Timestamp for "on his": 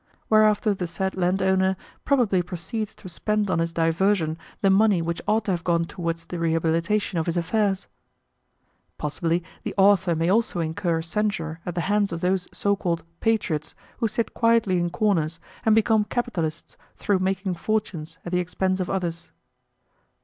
3.51-3.71